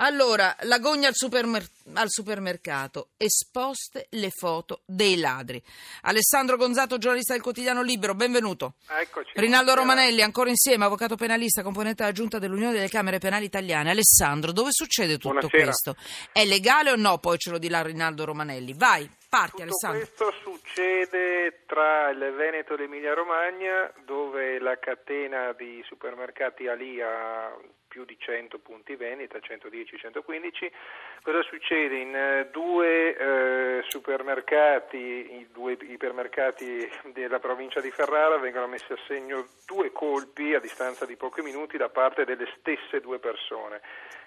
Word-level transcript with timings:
Allora, 0.00 0.54
l'agonia 0.62 1.08
al, 1.08 1.16
supermer- 1.16 1.68
al 1.94 2.08
supermercato, 2.10 3.10
esposte 3.16 4.06
le 4.10 4.30
foto 4.30 4.82
dei 4.84 5.18
ladri. 5.18 5.62
Alessandro 6.02 6.56
Gonzato, 6.56 6.98
giornalista 6.98 7.32
del 7.32 7.42
quotidiano 7.42 7.82
Libero, 7.82 8.14
benvenuto. 8.14 8.74
Eccoci. 8.88 9.32
Rinaldo. 9.34 9.74
Romanelli, 9.74 10.22
ancora 10.22 10.48
insieme, 10.48 10.84
avvocato 10.86 11.14
penalista, 11.16 11.62
componente 11.62 12.02
della 12.02 12.14
giunta 12.14 12.38
dell'Unione 12.38 12.72
delle 12.72 12.88
Camere 12.88 13.18
Penali 13.18 13.44
Italiane. 13.44 13.90
Alessandro, 13.90 14.50
dove 14.50 14.70
succede 14.72 15.18
tutto 15.18 15.46
Buonasera. 15.48 15.64
questo? 15.64 15.96
È 16.32 16.44
legale 16.44 16.90
o 16.90 16.96
no? 16.96 17.18
Poi 17.18 17.36
ce 17.38 17.50
lo 17.50 17.58
dirà 17.58 17.82
Rinaldo 17.82 18.24
Romanelli. 18.24 18.72
Vai, 18.74 19.08
parti 19.28 19.62
Tutto 19.62 19.62
Alessandro. 19.62 19.98
questo 19.98 20.32
succede 20.42 21.62
tra 21.66 22.10
il 22.10 22.32
Veneto 22.34 22.74
e 22.74 22.78
l'Emilia 22.78 23.14
Romagna, 23.14 23.92
dove 24.06 24.58
la 24.58 24.78
catena 24.78 25.52
di 25.52 25.82
supermercati 25.86 26.66
Ali 26.66 27.00
ha 27.02 27.54
più 27.88 28.04
di 28.04 28.16
100 28.18 28.58
punti 28.58 28.96
vendita, 28.96 29.38
110-115. 29.38 30.70
Cosa 31.22 31.42
succede? 31.42 31.77
In 31.78 32.14
eh, 32.14 32.48
due 32.50 33.16
eh, 33.16 33.84
supermercati, 33.86 34.96
i 34.96 35.48
due 35.52 35.76
ipermercati 35.80 36.90
della 37.12 37.38
provincia 37.38 37.80
di 37.80 37.90
Ferrara 37.92 38.36
vengono 38.36 38.66
messi 38.66 38.92
a 38.92 38.98
segno 39.06 39.46
due 39.64 39.92
colpi 39.92 40.54
a 40.54 40.60
distanza 40.60 41.06
di 41.06 41.14
pochi 41.14 41.40
minuti 41.40 41.76
da 41.76 41.88
parte 41.88 42.24
delle 42.24 42.48
stesse 42.58 43.00
due 43.00 43.20
persone. 43.20 43.80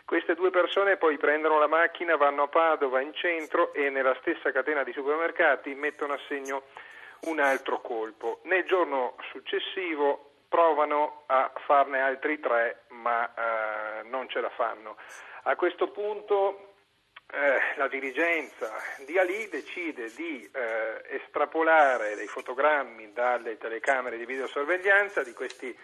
Queste 0.05 0.33
due 0.33 0.49
persone 0.49 0.95
poi 0.95 1.17
prendono 1.17 1.59
la 1.59 1.67
macchina, 1.67 2.15
vanno 2.15 2.43
a 2.43 2.47
Padova 2.47 3.01
in 3.01 3.13
centro 3.13 3.73
e 3.73 3.89
nella 3.89 4.15
stessa 4.21 4.51
catena 4.51 4.83
di 4.83 4.93
supermercati 4.93 5.75
mettono 5.75 6.13
a 6.13 6.19
segno 6.29 6.63
un 7.25 7.39
altro 7.39 7.81
colpo. 7.81 8.39
Nel 8.43 8.63
giorno 8.63 9.15
successivo 9.29 10.31
provano 10.47 11.23
a 11.27 11.51
farne 11.65 11.99
altri 11.99 12.39
tre, 12.39 12.83
ma 12.89 13.29
eh, 13.33 14.03
non 14.03 14.29
ce 14.29 14.39
la 14.39 14.49
fanno. 14.49 14.95
A 15.43 15.55
questo 15.55 15.89
punto 15.89 16.70
eh, 17.31 17.77
la 17.77 17.87
dirigenza 17.87 18.71
di 19.05 19.17
Ali 19.17 19.47
decide 19.49 20.11
di 20.15 20.49
eh, 20.51 21.15
estrapolare 21.15 22.15
dei 22.15 22.27
fotogrammi 22.27 23.13
dalle 23.13 23.57
telecamere 23.57 24.17
di 24.17 24.25
videosorveglianza 24.25 25.23
di 25.23 25.33
questi 25.33 25.75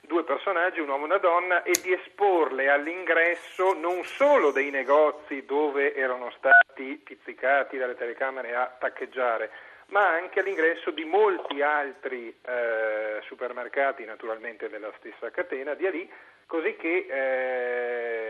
due 0.00 0.24
personaggi, 0.24 0.80
un 0.80 0.88
uomo 0.88 1.04
e 1.04 1.06
una 1.06 1.18
donna, 1.18 1.62
e 1.62 1.72
di 1.82 1.92
esporle 1.92 2.68
all'ingresso 2.68 3.74
non 3.74 4.04
solo 4.04 4.50
dei 4.50 4.70
negozi 4.70 5.44
dove 5.44 5.94
erano 5.94 6.30
stati 6.36 7.00
pizzicati 7.02 7.76
dalle 7.76 7.96
telecamere 7.96 8.54
a 8.54 8.74
taccheggiare, 8.78 9.50
ma 9.88 10.08
anche 10.08 10.40
all'ingresso 10.40 10.90
di 10.90 11.04
molti 11.04 11.62
altri 11.62 12.28
eh, 12.28 13.20
supermercati, 13.22 14.04
naturalmente 14.04 14.68
della 14.68 14.92
stessa 14.98 15.30
catena 15.30 15.74
di 15.74 15.86
Ali, 15.86 16.10
così 16.46 16.74
che 16.76 17.06
eh, 17.08 18.27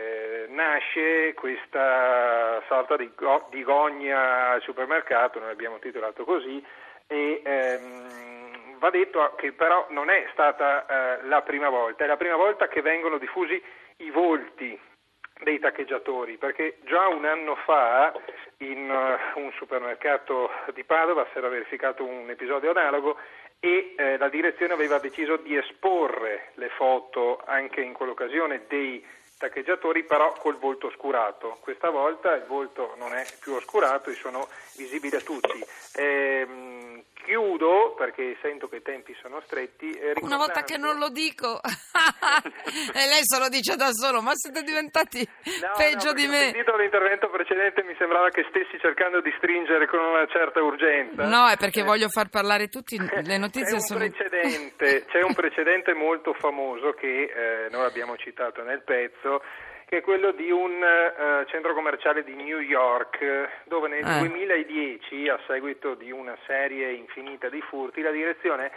nasce 0.59 1.35
questa 1.35 2.61
sorta 2.67 2.97
di, 2.97 3.11
go- 3.15 3.47
di 3.51 3.63
gogna 3.63 4.51
al 4.51 4.63
supermercato, 4.63 5.39
noi 5.39 5.51
abbiamo 5.51 5.79
titolato 5.79 6.25
così, 6.25 6.63
e 7.07 7.41
ehm, 7.45 8.79
va 8.79 8.91
detto 8.91 9.35
che 9.37 9.53
però 9.53 9.87
non 9.91 10.11
è 10.11 10.27
stata 10.33 10.85
eh, 10.85 11.27
la 11.29 11.43
prima 11.43 11.69
volta, 11.69 12.05
è 12.05 12.07
la 12.09 12.17
prima 12.17 12.35
volta 12.35 12.67
che 12.67 12.83
vengono 12.83 13.19
diffusi 13.19 13.63
i 13.99 14.11
volti 14.11 14.79
dei 15.41 15.61
taccheggiatori, 15.61 16.37
perché 16.37 16.79
già 16.85 17.07
un 17.07 17.25
anno 17.25 17.55
fa 17.65 18.13
in 18.59 18.91
uh, 18.91 19.39
un 19.39 19.53
supermercato 19.53 20.51
di 20.75 20.83
Padova 20.83 21.25
si 21.31 21.39
era 21.39 21.49
verificato 21.49 22.05
un 22.05 22.29
episodio 22.29 22.71
analogo 22.71 23.17
e 23.61 23.95
eh, 23.97 24.19
la 24.19 24.29
direzione 24.29 24.73
aveva 24.73 24.99
deciso 24.99 25.37
di 25.37 25.57
esporre 25.57 26.51
le 26.55 26.69
foto 26.71 27.41
anche 27.45 27.81
in 27.81 27.93
quell'occasione 27.93 28.65
dei 28.67 29.05
taccheggiatori 29.39 30.05
però 30.05 30.33
col 30.33 30.59
volto 30.59 30.89
oscurato. 30.89 31.57
Questa 31.61 31.89
volta 31.91 32.35
il 32.35 32.45
volto 32.45 32.95
non 32.99 33.15
è 33.15 33.25
più 33.41 33.55
oscurato 33.55 34.11
e 34.11 34.15
sono 34.15 34.49
visibili 34.77 35.17
a 35.17 35.21
tutti. 35.21 35.65
Ehm, 35.95 36.68
chiudo 37.29 37.93
perché 37.95 38.39
sento 38.41 38.69
che 38.69 38.77
i 38.77 38.83
tempi 38.83 39.15
sono 39.21 39.41
stretti. 39.45 39.91
eh, 39.91 40.15
Una 40.23 40.39
volta 40.39 40.63
che 40.63 40.79
non 40.79 40.97
lo 40.97 41.11
dico, 41.11 41.61
e 41.63 43.05
lei 43.07 43.21
se 43.23 43.39
lo 43.39 43.49
dice 43.51 43.77
da 43.77 43.93
solo, 43.93 44.23
ma 44.23 44.33
siete 44.35 44.63
diventati 44.63 45.21
No, 45.61 45.73
peggio 45.77 46.09
no, 46.09 46.13
di 46.15 46.23
perché 46.25 46.37
Ho 46.37 46.41
me. 46.41 46.51
sentito 46.53 46.77
l'intervento 46.77 47.29
precedente 47.29 47.83
mi 47.83 47.95
sembrava 47.99 48.31
che 48.31 48.47
stessi 48.49 48.79
cercando 48.81 49.21
di 49.21 49.33
stringere 49.37 49.87
con 49.87 50.01
una 50.01 50.27
certa 50.29 50.63
urgenza. 50.63 51.27
No, 51.27 51.49
è 51.49 51.57
perché 51.59 51.83
voglio 51.83 52.09
far 52.09 52.29
parlare 52.31 52.69
tutti, 52.69 52.97
le 53.23 53.37
notizie 53.37 53.69
c'è 53.69 53.75
un 53.75 53.81
sono... 53.81 53.99
Precedente, 54.09 55.05
c'è 55.11 55.23
un 55.23 55.35
precedente 55.35 55.93
molto 55.93 56.33
famoso 56.33 56.93
che 56.93 57.29
eh, 57.29 57.69
noi 57.71 57.85
abbiamo 57.85 58.17
citato 58.17 58.63
nel 58.63 58.83
pezzo, 58.83 59.43
che 59.89 59.99
è 59.99 60.01
quello 60.03 60.33
di 60.33 60.51
un 60.51 60.83
eh, 60.83 61.47
centro 61.47 61.73
commerciale 61.73 62.23
di 62.23 62.35
New 62.35 62.59
York, 62.59 63.65
dove 63.65 63.89
nel 63.89 64.05
Eh. 64.07 64.19
2010, 64.19 65.29
a 65.31 65.41
seguito 65.47 65.95
di 65.95 66.11
una 66.11 66.37
serie 66.47 66.93
infinita 66.93 67.49
di 67.49 67.63
furti, 67.63 68.03
la 68.03 68.11
direzione 68.11 68.71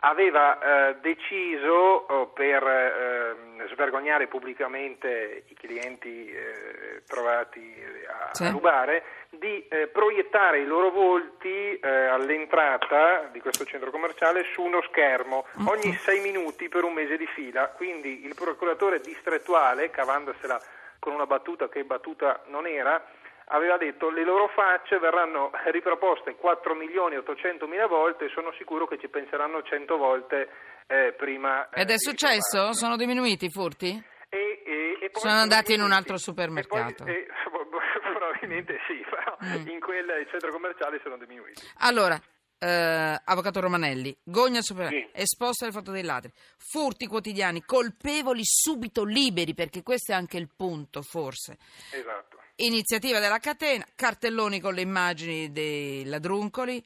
aveva 0.00 0.58
eh, 0.90 0.96
deciso 1.00 1.72
oh, 2.08 2.26
per 2.28 2.62
eh, 2.62 3.66
svergognare 3.68 4.26
pubblicamente 4.28 5.44
i 5.48 5.54
clienti 5.54 6.30
eh, 6.30 7.02
trovati 7.06 7.74
a, 8.06 8.28
Sì. 8.32 8.44
a 8.44 8.50
rubare 8.50 9.02
di 9.30 9.66
eh, 9.68 9.88
proiettare 9.88 10.60
i 10.60 10.66
loro 10.66 10.90
volti 10.90 11.78
eh, 11.78 11.88
all'entrata 11.88 13.28
di 13.32 13.40
questo 13.40 13.64
centro 13.64 13.90
commerciale 13.90 14.44
su 14.52 14.62
uno 14.62 14.80
schermo 14.82 15.46
ogni 15.66 15.92
sei 15.94 16.20
minuti 16.20 16.68
per 16.68 16.84
un 16.84 16.92
mese 16.92 17.16
di 17.16 17.26
fila. 17.26 17.68
Quindi 17.68 18.24
il 18.24 18.34
procuratore 18.34 19.00
distrettuale, 19.00 19.90
cavandosela 19.90 20.60
con 20.98 21.12
una 21.12 21.26
battuta 21.26 21.68
che 21.68 21.84
battuta 21.84 22.42
non 22.46 22.66
era, 22.66 23.02
aveva 23.48 23.76
detto 23.76 24.10
le 24.10 24.24
loro 24.24 24.48
facce 24.48 24.98
verranno 24.98 25.50
riproposte 25.72 26.34
4 26.36 26.74
milioni 26.74 27.14
e 27.14 27.18
800 27.18 27.66
mila 27.66 27.86
volte 27.86 28.26
e 28.26 28.28
sono 28.34 28.52
sicuro 28.58 28.86
che 28.86 28.98
ci 28.98 29.08
penseranno 29.08 29.62
100 29.62 29.96
volte 29.96 30.48
eh, 30.86 31.12
prima. 31.16 31.68
eh, 31.70 31.82
Ed 31.82 31.90
è 31.90 31.98
successo? 31.98 32.38
ritrovarli. 32.40 32.74
Sono 32.74 32.96
diminuiti 32.96 33.44
i 33.46 33.50
furti? 33.50 34.02
E, 34.30 34.62
e- 34.64 34.98
e 35.04 35.10
poi 35.10 35.20
Sono 35.22 35.34
andati 35.34 35.72
in 35.74 35.80
un 35.82 35.92
altro 35.92 36.16
supermercato. 36.18 37.04
E 37.04 37.26
poi- 37.50 37.60
e- 37.62 38.10
probabilmente 38.12 38.78
sì, 38.86 39.04
però 39.08 39.36
Mm. 39.44 39.68
in 39.68 39.78
quel 39.80 40.26
centro 40.30 40.50
commerciale 40.50 40.98
sono 41.02 41.16
diminuiti. 41.16 41.62
Allora, 41.78 42.20
eh, 42.58 43.16
avvocato 43.24 43.60
Romanelli, 43.60 44.16
Gogna 44.24 44.60
super... 44.62 44.88
Sì. 44.88 45.08
esposta 45.12 45.64
alle 45.64 45.72
foto 45.72 45.92
dei 45.92 46.02
ladri, 46.02 46.32
furti 46.56 47.06
quotidiani, 47.06 47.62
colpevoli 47.64 48.40
subito 48.42 49.04
liberi, 49.04 49.54
perché 49.54 49.82
questo 49.84 50.10
è 50.10 50.16
anche 50.16 50.36
il 50.38 50.48
punto, 50.56 51.02
forse. 51.02 51.56
Esatto. 51.92 52.37
Iniziativa 52.60 53.20
della 53.20 53.38
catena, 53.38 53.84
cartelloni 53.94 54.60
con 54.60 54.74
le 54.74 54.80
immagini 54.80 55.52
dei 55.52 56.04
ladruncoli, 56.04 56.84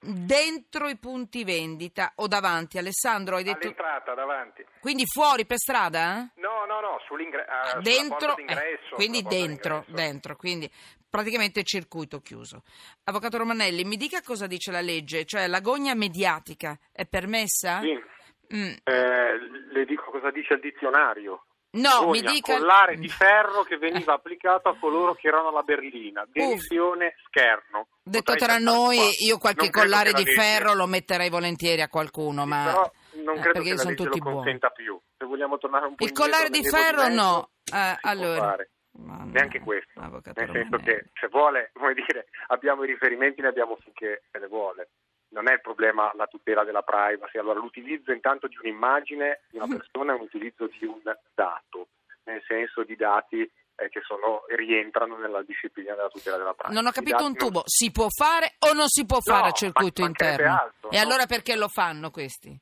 dentro 0.00 0.88
i 0.88 0.96
punti 0.96 1.44
vendita 1.44 2.12
o 2.16 2.26
davanti. 2.26 2.78
Alessandro, 2.78 3.36
hai 3.36 3.44
detto... 3.44 3.66
All'entrata 3.68 4.14
davanti. 4.14 4.64
Quindi 4.80 5.04
fuori 5.06 5.46
per 5.46 5.58
strada? 5.58 6.16
eh? 6.16 6.40
No, 6.40 6.64
no, 6.66 6.80
no, 6.80 6.98
sull'ingresso. 7.06 7.48
Ah, 7.50 7.80
dentro, 7.80 8.36
eh, 8.36 8.78
quindi 8.94 9.22
dentro, 9.22 9.84
dentro, 9.86 10.34
quindi 10.34 10.68
praticamente 11.08 11.62
circuito 11.62 12.20
chiuso. 12.20 12.64
Avvocato 13.04 13.38
Romanelli, 13.38 13.84
mi 13.84 13.96
dica 13.96 14.20
cosa 14.22 14.48
dice 14.48 14.72
la 14.72 14.80
legge, 14.80 15.24
cioè 15.24 15.46
l'agonia 15.46 15.94
mediatica 15.94 16.76
è 16.90 17.06
permessa? 17.06 17.80
Sì, 17.80 18.14
Mm, 18.54 18.74
eh, 18.84 19.38
le 19.72 19.84
dico 19.86 20.08
cosa 20.10 20.30
dice 20.30 20.54
il 20.54 20.60
dizionario. 20.60 21.46
No, 21.76 22.08
mi 22.10 22.20
dica... 22.20 22.56
collare 22.56 22.96
di 22.96 23.08
ferro 23.08 23.62
che 23.62 23.76
veniva 23.76 24.14
applicato 24.14 24.68
a 24.68 24.76
coloro 24.78 25.14
che 25.14 25.28
erano 25.28 25.48
alla 25.48 25.62
berlina. 25.62 26.26
Dimensione 26.30 27.14
scherno. 27.26 27.88
Detto 28.02 28.32
Potrei 28.32 28.48
tra 28.48 28.58
noi, 28.58 28.96
qua. 28.96 29.06
io 29.26 29.38
qualche 29.38 29.70
Non 29.72 29.82
collare 29.82 30.12
di 30.12 30.24
ferro 30.24 30.74
lo 30.74 30.86
metterei 30.86 31.28
volentieri 31.28 31.82
a 31.82 31.88
qualcuno, 31.88 32.42
Sì, 32.42 32.48
ma... 32.48 32.90
Non 33.16 33.36
eh, 33.36 33.40
credo 33.40 33.60
perché 33.60 33.70
che 33.70 33.78
sono 33.78 33.94
tutti 33.94 34.18
lo 34.22 34.30
buoni. 34.30 34.58
più. 34.74 35.00
Se 35.16 35.24
vogliamo 35.24 35.58
tornare 35.58 35.86
un 35.86 35.94
po' 35.94 36.04
Il 36.04 36.12
collare 36.12 36.50
di 36.50 36.64
ferro 36.64 37.08
no. 37.08 37.50
Eh, 37.72 37.96
allora... 38.02 38.56
no, 38.92 39.24
Neanche 39.32 39.60
questo. 39.60 40.00
Nel 40.00 40.50
senso 40.52 40.76
che 40.78 41.06
se 41.14 41.28
vuole, 41.28 41.70
come 41.74 41.94
dire, 41.94 42.26
abbiamo 42.48 42.84
i 42.84 42.86
riferimenti, 42.86 43.40
ne 43.40 43.48
abbiamo 43.48 43.76
finché 43.82 44.22
se 44.30 44.38
ne 44.38 44.46
vuole. 44.46 44.88
Non 45.36 45.48
è 45.48 45.52
il 45.52 45.60
problema 45.60 46.10
la 46.14 46.26
tutela 46.26 46.64
della 46.64 46.80
privacy. 46.82 47.36
Allora, 47.38 47.60
l'utilizzo 47.60 48.10
intanto 48.10 48.46
di 48.48 48.56
un'immagine 48.62 49.42
di 49.50 49.58
una 49.58 49.66
persona 49.68 50.12
è 50.12 50.14
un 50.16 50.22
utilizzo 50.22 50.66
di 50.66 50.86
un 50.86 50.98
dato, 51.34 51.88
nel 52.24 52.42
senso 52.48 52.84
di 52.84 52.96
dati 52.96 53.42
eh, 53.42 53.88
che 53.90 54.00
sono, 54.00 54.44
rientrano 54.56 55.18
nella 55.18 55.42
disciplina 55.42 55.94
della 55.94 56.08
tutela 56.08 56.38
della 56.38 56.54
privacy. 56.54 56.74
Non 56.74 56.86
ho 56.86 56.90
capito 56.90 57.18
un 57.18 57.22
non- 57.24 57.36
tubo, 57.36 57.62
si 57.66 57.90
può 57.92 58.06
fare 58.08 58.54
o 58.60 58.72
non 58.72 58.88
si 58.88 59.04
può 59.04 59.20
fare 59.20 59.42
No, 59.42 59.46
a 59.48 59.52
circuito 59.52 60.02
interno? 60.02 60.52
altro, 60.58 60.90
e 60.90 60.96
no. 60.96 61.02
allora 61.02 61.26
perché 61.26 61.54
lo 61.54 61.68
fanno 61.68 62.08
questi? 62.10 62.58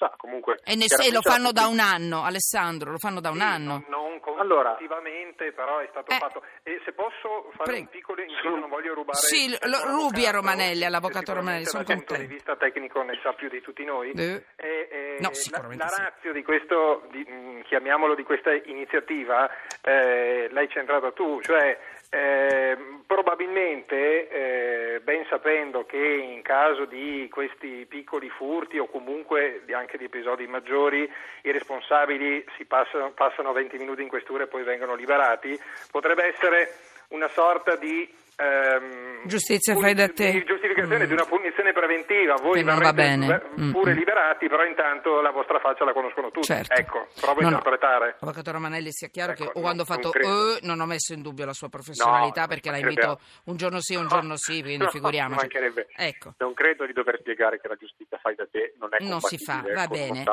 Sa. 0.00 0.14
Comunque, 0.16 0.56
E, 0.64 0.74
ne- 0.76 0.86
e 0.86 1.12
lo 1.12 1.20
fanno 1.20 1.52
la- 1.52 1.60
da 1.60 1.66
un 1.66 1.78
anno, 1.78 2.24
Alessandro, 2.24 2.90
lo 2.90 2.96
fanno 2.96 3.20
da 3.20 3.28
un 3.28 3.36
Sì, 3.36 3.42
anno. 3.42 3.84
Non 3.88 4.08
Allora- 4.38 4.70
consecutivamente, 4.70 5.52
però 5.52 5.78
è 5.80 5.86
stato 5.90 6.10
Eh. 6.10 6.16
fatto. 6.16 6.42
E 6.62 6.80
se 6.86 6.92
posso 6.92 7.50
fare 7.56 7.64
Prego. 7.64 7.80
un 7.82 7.88
piccolo 7.88 8.22
inciso, 8.22 8.56
non 8.56 8.68
voglio 8.70 8.94
rubare. 8.94 9.18
Sì, 9.18 9.44
il 9.44 9.58
lo- 9.64 9.84
rubi 9.84 10.24
a 10.26 10.30
Romanelli, 10.30 10.84
all'avvocato 10.86 11.34
Romanelli, 11.34 11.66
sono 11.66 11.82
dal 11.82 11.96
punto 11.96 12.14
di 12.14 12.18
contento. 12.20 12.34
vista 12.34 12.56
tecnico 12.56 13.02
ne 13.02 13.18
sa 13.22 13.32
più 13.34 13.48
di 13.50 13.60
tutti 13.60 13.84
noi. 13.84 14.12
Eh. 14.12 14.42
E, 14.56 14.88
e 14.90 15.16
No, 15.20 15.28
la- 15.28 15.34
sicuramente 15.34 15.84
la, 15.84 15.90
sì. 15.90 16.00
razio 16.00 16.32
di 16.32 16.42
questo, 16.42 17.02
di- 17.10 17.24
mh, 17.28 17.62
chiamiamolo 17.64 18.14
di 18.14 18.22
questa 18.22 18.52
iniziativa, 18.54 19.50
eh, 19.82 20.48
l'hai 20.50 20.68
centrata 20.70 21.12
tu, 21.12 21.40
cioè 21.42 21.78
eh, 22.12 22.59
sapendo 25.30 25.86
che 25.86 25.96
in 25.96 26.42
caso 26.42 26.84
di 26.84 27.28
questi 27.30 27.86
piccoli 27.88 28.28
furti 28.28 28.78
o 28.78 28.86
comunque 28.86 29.62
anche 29.70 29.96
di 29.96 30.04
episodi 30.04 30.46
maggiori, 30.48 31.08
i 31.42 31.52
responsabili 31.52 32.44
si 32.56 32.64
passano, 32.64 33.12
passano 33.12 33.52
20 33.52 33.78
minuti 33.78 34.02
in 34.02 34.08
questura 34.08 34.44
e 34.44 34.48
poi 34.48 34.64
vengono 34.64 34.96
liberati, 34.96 35.58
potrebbe 35.90 36.26
essere 36.26 36.74
una 37.10 37.28
sorta 37.28 37.76
di 37.76 38.06
ehm, 38.36 39.26
Giustizia 39.26 39.76
fai 39.76 39.94
da 39.94 40.08
te. 40.08 40.44
Giustificazione 40.80 41.04
Mm. 41.04 41.06
di 41.06 41.12
una 41.12 41.24
punizione 41.24 41.72
preventiva. 41.72 42.34
Voi 42.40 42.62
non 42.64 42.78
va 42.78 42.92
bene. 42.92 43.38
pu- 43.38 43.60
Mm, 43.60 43.70
pure 43.72 43.92
mm. 43.92 43.96
liberati, 43.96 44.48
però 44.48 44.64
intanto 44.64 45.20
la 45.20 45.30
vostra 45.30 45.58
faccia 45.60 45.84
la 45.84 45.92
conoscono 45.92 46.30
tutti. 46.30 46.46
Certo. 46.46 46.72
Ecco, 46.74 47.06
provo 47.20 47.40
a 47.40 47.42
No, 47.42 47.48
no. 47.50 47.56
interpretare. 47.56 48.16
Avvocato 48.20 48.50
Romanelli, 48.52 48.90
sia 48.92 49.08
chiaro 49.08 49.32
Ecco, 49.32 49.44
che 49.46 49.52
no, 49.54 49.60
quando 49.60 49.82
ho 49.82 49.84
fatto 49.84 50.10
credo. 50.10 50.56
eh, 50.56 50.58
non 50.62 50.80
ho 50.80 50.86
messo 50.86 51.12
in 51.12 51.22
dubbio 51.22 51.44
la 51.44 51.52
sua 51.52 51.68
professionalità 51.68 52.42
No, 52.42 52.46
perché 52.48 52.70
la 52.70 52.78
invito 52.78 53.18
un 53.44 53.56
giorno 53.56 53.80
sì, 53.80 53.94
un 53.94 54.06
giorno 54.08 54.36
sì, 54.36 54.60
quindi 54.62 54.84
No, 54.84 54.90
figuriamoci. 54.90 55.48
Ecco. 55.96 56.34
Non 56.38 56.54
credo 56.54 56.86
di 56.86 56.92
dover 56.92 57.18
spiegare 57.20 57.60
che 57.60 57.68
la 57.68 57.76
giustizia 57.76 58.18
fai 58.18 58.34
da 58.34 58.46
te 58.50 58.74
non 58.78 58.88
è 58.92 59.02
Non 59.04 59.20
si 59.20 59.38
fa, 59.38 59.62
va 59.74 59.86
bene. 59.86 60.24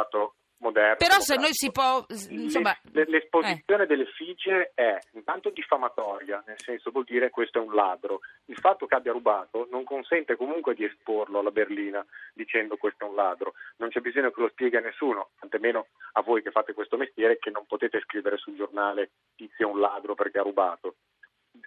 Moderno. 0.60 0.96
Però 0.98 1.20
se 1.20 1.36
noi 1.36 1.54
si 1.54 1.72
può, 1.72 2.04
insomma, 2.30 2.76
Le- 2.92 2.92
le- 2.92 3.02
eh, 3.02 3.12
l'esposizione 3.12 3.86
delle 3.86 4.04
effigie 4.04 4.72
è 4.74 4.98
intanto 5.14 5.52
diffamatoria, 5.52 6.44
nel 6.48 6.60
senso 6.60 6.90
vuol 6.90 7.04
dire 7.04 7.30
questo 7.30 7.60
è 7.60 7.62
un 7.62 7.76
ladro. 7.76 8.22
Il 8.46 8.58
fatto 8.58 8.88
che 8.88 8.96
abbia 8.96 9.12
rubato 9.12 9.68
non 9.70 9.84
consente 9.84 10.36
comunque 10.36 10.74
di 10.74 10.84
esporlo 10.84 11.40
alla 11.40 11.52
berlina 11.52 12.04
dicendo 12.34 12.76
questo 12.78 13.06
è 13.06 13.08
un 13.08 13.16
ladro. 13.16 13.54
Non 13.78 13.90
c'è 13.90 14.00
bisogno 14.00 14.32
che 14.32 14.42
lo 14.42 14.50
spieghi 14.50 14.78
a 14.78 14.82
nessuno, 14.82 15.30
tantomeno 15.40 15.88
a 16.14 16.22
voi 16.22 16.42
che 16.42 16.50
fate 16.50 16.74
questo 16.74 16.98
mestiere, 16.98 17.38
che 17.38 17.52
non 17.52 17.66
potete 17.68 18.00
scrivere 18.02 18.38
sul 18.38 18.56
giornale 18.56 19.12
tizio 19.36 19.68
è 19.68 19.72
un 19.72 19.80
ladro 19.80 20.16
perché 20.16 20.40
ha 20.40 20.44
rubato. 20.44 20.96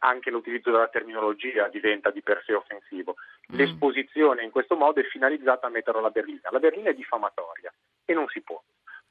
Anche 0.01 0.31
l'utilizzo 0.31 0.71
della 0.71 0.89
terminologia 0.89 1.69
diventa 1.69 2.11
di 2.11 2.23
per 2.23 2.43
sé 2.45 2.55
offensivo. 2.55 3.17
Mm. 3.53 3.57
L'esposizione 3.57 4.43
in 4.43 4.51
questo 4.51 4.75
modo 4.77 5.01
è 5.01 5.05
finalizzata 5.05 5.67
a 5.67 5.71
metterlo 5.71 6.01
alla 6.01 6.11
berlina. 6.11 6.49
La 6.51 6.59
berlina 6.59 6.91
è 6.91 6.95
diffamatoria 6.95 7.73
e 8.05 8.15
non 8.15 8.27
si. 8.29 8.40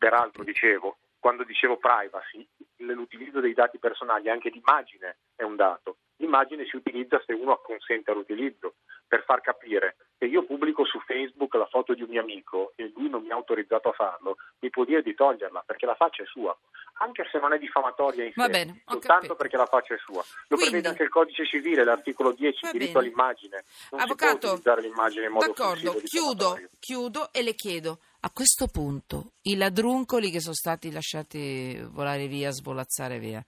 Peraltro, 0.09 0.43
dicevo, 0.43 0.97
quando 1.19 1.43
dicevo 1.43 1.77
privacy, 1.77 2.43
l'utilizzo 2.77 3.39
dei 3.41 3.53
dati 3.53 3.77
personali, 3.77 4.27
anche 4.27 4.49
l'immagine 4.49 5.17
è 5.35 5.43
un 5.43 5.55
dato. 5.55 5.97
L'immagine 6.15 6.65
si 6.65 6.75
utilizza 6.77 7.21
se 7.27 7.33
uno 7.33 7.51
acconsente 7.51 8.09
all'utilizzo, 8.09 8.73
per 9.07 9.23
far 9.23 9.41
capire 9.41 9.97
che 10.17 10.25
io 10.25 10.43
pubblico 10.45 10.83
su 10.85 10.99
Facebook 11.01 11.53
la 11.55 11.67
foto 11.67 11.93
di 11.93 12.01
un 12.01 12.09
mio 12.09 12.21
amico 12.21 12.73
e 12.75 12.91
lui 12.95 13.07
non 13.09 13.21
mi 13.23 13.29
ha 13.31 13.35
autorizzato 13.35 13.89
a 13.89 13.93
farlo, 13.93 14.37
mi 14.59 14.69
può 14.71 14.83
dire 14.83 15.01
di 15.03 15.13
toglierla 15.13 15.63
perché 15.65 15.85
la 15.85 15.95
faccia 15.95 16.23
è 16.23 16.25
sua, 16.25 16.55
anche 17.01 17.27
se 17.31 17.39
non 17.39 17.53
è 17.53 17.57
diffamatoria 17.59 18.23
in 18.25 18.33
Va 18.35 18.45
sé, 18.45 18.49
bene, 18.49 18.81
soltanto 18.85 19.35
perché 19.35 19.57
la 19.57 19.65
faccia 19.65 19.93
è 19.93 19.97
sua. 19.97 20.21
Lo 20.47 20.55
Quindi- 20.57 20.65
prevede 20.65 20.87
anche 20.89 21.03
il 21.03 21.09
codice 21.09 21.45
civile, 21.45 21.83
l'articolo 21.83 22.31
10, 22.33 22.59
Va 22.61 22.67
il 22.69 22.73
diritto 22.77 22.99
bene. 22.99 23.05
all'immagine. 23.05 23.63
Non 23.91 23.99
si 23.99 24.05
Avvocato, 24.05 24.37
può 24.37 24.47
utilizzare 24.49 24.81
l'immagine 24.81 25.25
in 25.25 25.31
modo 25.31 25.45
d'accordo, 25.47 25.93
chiudo, 26.03 26.59
chiudo 26.79 27.31
e 27.31 27.41
le 27.43 27.53
chiedo, 27.55 27.99
a 28.21 28.31
questo 28.31 28.67
punto 28.67 29.33
i 29.43 29.55
ladruncoli 29.55 30.29
che 30.29 30.41
sono 30.41 30.53
stati 30.53 30.91
lasciati 30.91 31.79
volare 31.91 32.27
via, 32.27 32.51
svolazzare 32.51 33.19
via, 33.19 33.43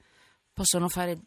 possono 0.54 0.88
fare 0.88 1.18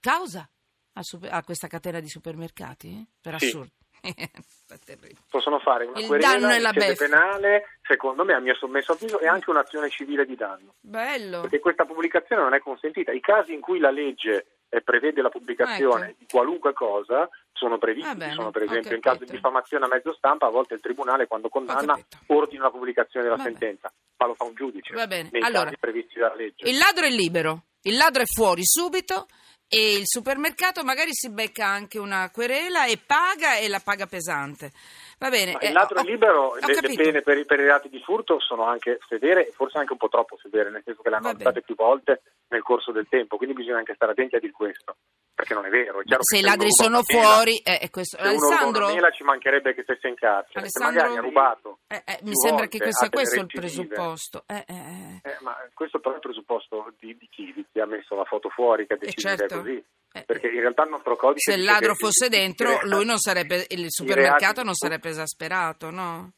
causa 0.00 0.48
a, 0.96 1.02
super- 1.02 1.32
a 1.32 1.42
questa 1.42 1.66
catena 1.66 2.00
di 2.00 2.08
supermercati? 2.08 3.04
Per 3.20 3.38
Sì. 3.38 3.46
assurdo. 3.46 3.72
Possono 5.30 5.58
fare 5.60 5.86
una 5.86 5.98
Il 5.98 6.06
querela 6.06 6.38
danno 6.38 6.54
in 6.54 6.70
sede 6.72 6.94
penale, 6.94 7.78
secondo 7.82 8.24
me, 8.24 8.34
a 8.34 8.40
mio 8.40 8.54
sommesso 8.54 8.92
avviso, 8.92 9.18
e 9.18 9.26
anche 9.26 9.50
un'azione 9.50 9.88
civile 9.88 10.26
di 10.26 10.36
danno. 10.36 10.74
Bello. 10.80 11.40
Perché 11.42 11.58
questa 11.60 11.84
pubblicazione 11.86 12.42
non 12.42 12.54
è 12.54 12.60
consentita. 12.60 13.12
I 13.12 13.20
casi 13.20 13.54
in 13.54 13.60
cui 13.60 13.78
la 13.78 13.90
legge 13.90 14.53
eh, 14.74 14.82
prevede 14.82 15.22
la 15.22 15.28
pubblicazione 15.28 16.08
Ecco. 16.08 16.16
di 16.18 16.26
qualunque 16.28 16.72
cosa 16.72 17.28
sono 17.52 17.78
previsti. 17.78 18.16
Bene, 18.16 18.34
sono 18.34 18.50
per 18.50 18.62
esempio 18.62 18.94
in 18.94 19.00
caso 19.00 19.24
di 19.24 19.30
diffamazione 19.30 19.84
a 19.84 19.88
mezzo 19.88 20.12
stampa, 20.14 20.46
a 20.46 20.50
volte 20.50 20.74
il 20.74 20.80
tribunale 20.80 21.28
quando 21.28 21.48
condanna 21.48 21.96
ordina 22.26 22.64
la 22.64 22.70
pubblicazione 22.70 23.24
della 23.24 23.36
Va 23.36 23.44
bene. 23.44 23.56
sentenza, 23.56 23.92
ma 24.16 24.26
lo 24.26 24.34
fa 24.34 24.44
un 24.44 24.54
giudice 24.54 24.92
Va 24.92 25.06
bene, 25.06 25.28
nei 25.30 25.42
allora, 25.42 25.70
previsti 25.78 26.18
dalla 26.18 26.34
legge. 26.34 26.68
Il 26.68 26.76
ladro 26.76 27.04
è 27.04 27.10
libero, 27.10 27.66
il 27.82 27.96
ladro 27.96 28.22
è 28.22 28.26
fuori 28.26 28.62
subito 28.64 29.28
e 29.68 29.94
il 29.94 30.06
supermercato 30.06 30.82
magari 30.82 31.10
si 31.12 31.30
becca 31.30 31.66
anche 31.66 31.98
una 31.98 32.28
querela 32.30 32.86
e 32.86 32.98
paga 32.98 33.56
e 33.56 33.68
la 33.68 33.80
paga 33.80 34.06
pesante. 34.06 34.72
Va 35.18 35.28
bene. 35.30 35.56
Eh, 35.60 35.68
il 35.68 35.72
ladro 35.72 36.00
è 36.00 36.04
libero, 36.04 36.54
le, 36.56 36.80
le 36.80 36.94
pene 36.94 37.22
per, 37.22 37.38
i- 37.38 37.44
per 37.44 37.58
i 37.60 37.64
reati 37.64 37.88
di 37.88 38.00
furto 38.00 38.40
sono 38.40 38.64
anche 38.64 38.98
severe, 39.08 39.50
forse 39.54 39.78
anche 39.78 39.92
un 39.92 39.98
po' 39.98 40.08
troppo 40.08 40.36
severe, 40.40 40.70
nel 40.70 40.82
senso 40.84 41.02
che 41.02 41.08
le 41.10 41.16
hanno 41.16 41.24
Va 41.24 41.30
alzate 41.30 41.50
bene. 41.52 41.64
più 41.64 41.74
volte 41.74 42.22
nel 42.48 42.62
corso 42.62 42.92
del 42.92 43.06
tempo, 43.08 43.36
quindi 43.36 43.54
bisogna 43.54 43.78
anche 43.78 43.94
stare 43.94 44.12
attenti 44.12 44.36
a 44.36 44.40
dire 44.40 44.52
questo, 44.52 44.96
perché 45.34 45.54
non 45.54 45.64
è 45.66 45.68
vero. 45.70 46.00
È 46.00 46.04
Se 46.20 46.38
i 46.38 46.42
ladri 46.42 46.70
sono 46.70 46.98
una 46.98 47.04
mela- 47.08 47.22
fuori, 47.34 47.56
eh, 47.58 47.78
è 47.78 47.90
questo. 47.90 48.16
Se 48.16 48.22
Alessandro, 48.22 48.86
mela 48.92 49.10
ci 49.10 49.22
mancherebbe 49.24 49.74
che 49.74 49.82
stesse 49.82 50.08
in 50.08 50.14
carcere, 50.14 50.60
Alessandro- 50.60 51.00
se 51.00 51.06
magari 51.06 51.18
ha 51.18 51.20
rubato. 51.28 51.78
eh, 51.88 52.02
eh, 52.04 52.18
mi 52.22 52.34
sembra 52.36 52.66
che 52.66 52.78
volte, 52.78 52.92
sia 52.92 53.08
questo 53.10 53.40
il 53.40 53.46
presupposto. 53.46 54.44
Eh, 54.46 54.64
eh, 54.66 54.74
eh. 54.74 55.20
Eh, 55.30 55.36
ma 55.40 55.56
questo 55.74 55.98
però 56.00 56.12
è 56.12 56.16
il 56.16 56.22
presupposto 56.22 56.92
di, 56.98 57.16
di 57.16 57.28
chi? 57.30 57.52
Di 57.54 57.64
chi 57.72 57.80
ha 57.80 57.86
messo 57.86 58.14
la 58.14 58.24
foto 58.24 58.48
fuori, 58.50 58.86
che 58.86 58.94
ha 58.94 58.96
deciso 58.98 59.28
certo. 59.28 59.56
così. 59.58 59.84
Eh, 60.16 60.22
Perché 60.24 60.46
in 60.46 60.60
realtà 60.60 60.84
il 60.84 60.90
nostro 60.90 61.16
codice 61.16 61.50
Se 61.50 61.58
il 61.58 61.64
ladro 61.64 61.94
fosse 61.96 62.28
dentro, 62.28 62.78
non 62.84 63.18
sarebbe, 63.18 63.66
il 63.70 63.86
supermercato 63.88 64.62
non 64.62 64.74
sarebbe 64.74 65.08
esasperato, 65.08 65.90
no? 65.90 66.30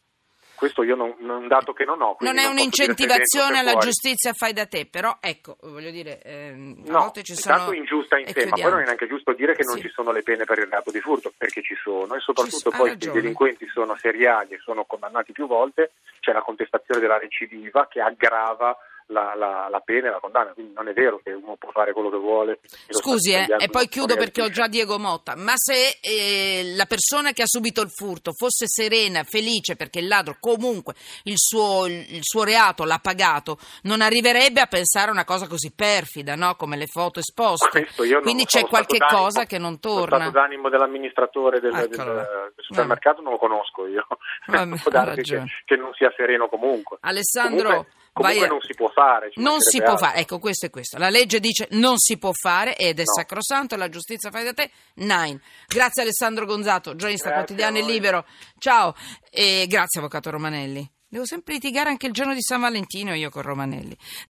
Questo 0.55 0.83
io 0.83 0.97
non, 0.97 1.15
non 1.19 1.43
un 1.43 1.49
dato 1.49 1.75
che 1.75 1.85
non 1.85 2.01
ho. 2.01 2.17
Non 2.21 2.39
è 2.39 2.47
un'incentivazione 2.47 3.59
alla 3.59 3.73
fuori. 3.73 3.85
giustizia 3.89 4.33
fai 4.33 4.55
da 4.55 4.65
te, 4.65 4.87
però 4.87 5.19
ecco, 5.21 5.59
voglio 5.61 5.91
dire, 5.91 6.23
ehm, 6.23 6.85
a 6.87 6.91
No, 6.91 6.99
volte 7.01 7.23
ci 7.23 7.35
sono... 7.35 7.55
intanto 7.57 7.77
ingiusta 7.77 8.19
in 8.19 8.27
sé, 8.29 8.47
ma 8.47 8.57
poi 8.57 8.71
non 8.71 8.81
è 8.81 8.85
neanche 8.85 9.07
giusto 9.07 9.35
dire 9.35 9.55
che 9.55 9.65
non 9.65 9.75
Sì. 9.77 9.83
ci 9.83 9.91
sono 9.91 10.11
le 10.13 10.23
pene 10.23 10.45
per 10.45 10.59
il 10.61 10.69
reato 10.69 10.91
di 10.91 11.01
furto, 11.03 11.31
perché 11.37 11.61
ci 11.61 11.75
sono, 11.75 12.15
e 12.15 12.21
soprattutto 12.21 12.57
Ci 12.57 12.63
so- 12.63 12.69
ha 12.71 12.77
poi 12.79 12.97
se 12.99 13.09
i 13.11 13.13
delinquenti 13.13 13.69
sono 13.69 13.95
seriali 13.97 14.55
e 14.55 14.59
sono 14.65 14.87
condannati 14.87 15.33
più 15.33 15.47
volte, 15.47 15.93
c'è 16.21 16.33
la 16.33 16.41
contestazione 16.41 17.01
della 17.01 17.19
recidiva 17.19 17.87
che 17.87 18.01
aggrava 18.01 18.75
la, 19.09 19.35
la- 19.37 19.69
la 19.71 19.81
pena 19.81 20.09
e 20.09 20.11
la 20.11 20.19
condanna, 20.21 20.53
quindi 20.53 20.73
non 20.75 20.89
è 20.89 20.93
vero 20.93 21.21
che 21.23 21.33
uno 21.33 21.57
può 21.57 21.71
fare 21.71 21.93
quello 21.93 22.11
che 22.11 22.17
vuole. 22.17 22.59
lo 22.89 22.99
Scusi, 22.99 23.33
eh, 23.33 23.47
e 23.59 23.69
poi 23.69 23.89
chiudo 23.89 24.17
perché 24.17 24.43
ho 24.43 24.49
già 24.51 24.67
Diego 24.67 24.99
Motta, 24.99 25.35
ma 25.37 25.53
se 25.57 25.99
eh, 26.01 26.73
la 26.75 26.87
persona 26.87 27.33
che 27.33 27.43
ha 27.43 27.47
subito 27.47 27.81
il 27.83 27.91
furto 27.91 28.33
fosse 28.33 28.67
serena, 28.67 29.23
felice 29.23 29.77
perché 29.77 30.01
il 30.01 30.09
ladro 30.09 30.37
comunque 30.41 30.95
il 31.25 31.37
suo, 31.37 31.87
il 31.87 32.19
suo 32.23 32.43
reato 32.45 32.85
l'ha 32.85 32.99
pagato, 32.99 33.59
non 33.83 34.01
arriverebbe 34.01 34.61
a 34.61 34.67
pensare 34.67 35.09
a 35.09 35.13
una 35.13 35.25
cosa 35.25 35.47
così 35.47 35.73
perfida, 35.73 36.35
no? 36.35 36.55
come 36.57 36.77
le 36.77 36.87
foto 36.87 37.21
esposte. 37.21 37.87
Quindi 37.95 38.43
lo 38.43 38.45
c'è 38.47 38.61
lo 38.63 38.67
qualche 38.69 38.99
cosa 38.99 39.45
che 39.45 39.59
non 39.59 39.73
Lo 39.73 39.79
torna. 39.79 40.17
stato 40.17 40.31
d'animo 40.31 40.69
dell'amministratore 40.69 41.61
del, 41.61 41.73
del- 41.73 41.89
del 41.89 42.53
supermercato 42.57 43.23
non 43.23 43.33
lo 43.33 43.39
conosco 43.39 43.87
io. 43.87 44.05
Vabbè, 44.47 44.77
Può 44.81 44.91
darsi 44.91 45.23
che, 45.23 45.43
che 45.65 45.77
non 45.77 45.93
sia 45.95 46.13
sereno 46.17 46.49
comunque. 46.49 46.99
Alessandro, 47.01 47.69
comunque, 47.69 47.93
comunque 48.23 48.41
vai 48.41 48.49
non 48.49 48.61
si 48.61 48.75
può 48.75 48.89
fare. 48.89 49.31
Non 49.37 49.61
si 49.61 49.79
può 49.79 49.91
altro. 49.93 50.07
fare, 50.07 50.19
ecco 50.21 50.39
questo 50.39 50.67
è 50.67 50.71
questo. 50.71 50.99
La 50.99 51.11
legge 51.11 51.39
dice 51.41 51.69
non 51.73 51.99
si 51.99 52.17
può 52.19 52.33
fare 52.33 52.77
ed 52.77 52.99
è 52.99 53.03
No. 53.05 53.13
sacrosanto, 53.15 53.77
la 53.77 53.89
giustizia 53.89 54.31
fai 54.31 54.45
da 54.45 54.53
te, 54.53 54.71
nine. 54.95 55.41
Grazie 55.67 56.03
Alessandro 56.03 56.47
Gonzato, 56.47 56.95
giornalista 56.97 57.33
quotidiano 57.33 57.79
e 57.79 57.83
libero. 57.83 58.25
Ciao 58.59 58.95
e 59.31 59.67
grazie 59.69 60.01
Avvocato 60.01 60.31
Romanelli. 60.31 60.91
Devo 61.09 61.25
sempre 61.25 61.55
litigare 61.55 61.89
anche 61.89 62.07
il 62.07 62.13
giorno 62.13 62.35
di 62.35 62.43
San 62.43 62.61
Valentino 62.61 63.15
io 63.15 63.31
con 63.31 63.43
Romanelli. 63.43 63.97